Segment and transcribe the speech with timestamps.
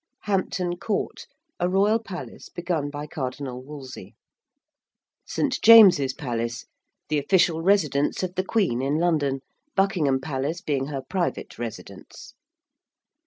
[0.21, 1.27] ~Hampton Court~:
[1.59, 4.15] a Royal palace begun by Cardinal Wolsey.
[5.27, 5.61] ~St.
[5.61, 6.65] James's Palace~:
[7.09, 9.41] the official residence of the Queen in London,
[9.75, 12.33] Buckingham Palace being her private residence.